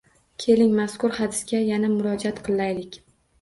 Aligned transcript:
Keling, 0.43 0.71
mazkur 0.79 1.13
hadisga 1.17 1.61
yana 1.67 1.93
murojaat 1.93 2.41
qilaylik 2.49 2.99